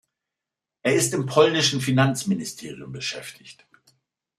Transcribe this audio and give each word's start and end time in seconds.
Er 0.81 0.95
ist 0.95 1.13
im 1.13 1.27
polnischen 1.27 1.79
Finanzministerium 1.79 2.91
beschäftigt. 2.91 3.67